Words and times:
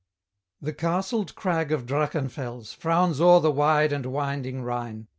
The 0.59 0.73
castled 0.73 1.35
crag 1.35 1.71
of 1.71 1.85
Drachenfels 1.85 2.73
Frowns 2.73 3.21
o'er 3.21 3.39
the 3.39 3.51
wide 3.51 3.93
and 3.93 4.07
winding 4.07 4.63
Rhine. 4.63 5.09